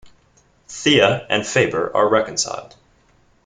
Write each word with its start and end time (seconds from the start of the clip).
Thea 0.67 1.27
and 1.29 1.45
Faber 1.45 1.95
are 1.95 2.09
reconciled. 2.09 2.75